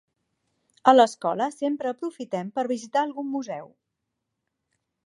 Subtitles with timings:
[0.91, 3.73] A l'escola sempre aprofitem per visitar algun museu.